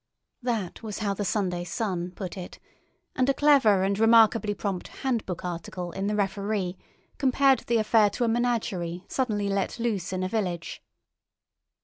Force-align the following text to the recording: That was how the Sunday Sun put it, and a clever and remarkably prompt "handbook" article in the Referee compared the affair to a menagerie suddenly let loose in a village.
That 0.41 0.81
was 0.81 0.97
how 0.97 1.13
the 1.13 1.23
Sunday 1.23 1.63
Sun 1.63 2.13
put 2.15 2.35
it, 2.35 2.57
and 3.15 3.29
a 3.29 3.35
clever 3.35 3.83
and 3.83 3.99
remarkably 3.99 4.55
prompt 4.55 4.87
"handbook" 4.87 5.45
article 5.45 5.91
in 5.91 6.07
the 6.07 6.15
Referee 6.15 6.75
compared 7.19 7.59
the 7.59 7.77
affair 7.77 8.09
to 8.17 8.23
a 8.23 8.27
menagerie 8.27 9.05
suddenly 9.07 9.47
let 9.47 9.77
loose 9.77 10.11
in 10.11 10.23
a 10.23 10.27
village. 10.27 10.81